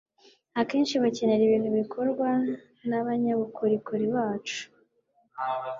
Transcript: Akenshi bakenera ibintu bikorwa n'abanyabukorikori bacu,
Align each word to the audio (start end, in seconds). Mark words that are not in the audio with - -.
Akenshi 0.61 0.95
bakenera 1.03 1.41
ibintu 1.45 1.69
bikorwa 1.79 2.27
n'abanyabukorikori 2.89 4.05
bacu, 4.15 4.61